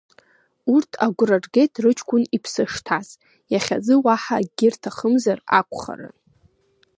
[0.73, 3.07] Урҭ агәра ргеит рыҷкәын иԥсы шҭаз,
[3.51, 6.15] иахьазы уаҳа акгьы рҭахымзар акәхарын.